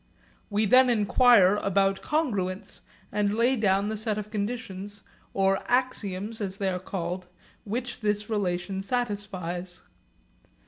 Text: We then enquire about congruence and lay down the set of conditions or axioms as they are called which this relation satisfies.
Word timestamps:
We 0.49 0.65
then 0.65 0.89
enquire 0.89 1.57
about 1.57 2.01
congruence 2.01 2.81
and 3.11 3.31
lay 3.35 3.55
down 3.55 3.89
the 3.89 3.95
set 3.95 4.17
of 4.17 4.31
conditions 4.31 5.03
or 5.31 5.59
axioms 5.67 6.41
as 6.41 6.57
they 6.57 6.69
are 6.69 6.79
called 6.79 7.27
which 7.65 7.99
this 7.99 8.27
relation 8.27 8.81
satisfies. 8.81 9.83